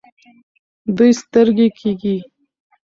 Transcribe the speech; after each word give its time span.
دوی 0.95 1.11
سترګۍ 1.21 1.67
کیږي. 1.79 2.17